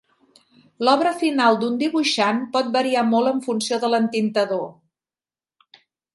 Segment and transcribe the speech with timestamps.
[0.87, 4.67] L'obra final d'un dibuixant pot variar molt en funció de l'entintador.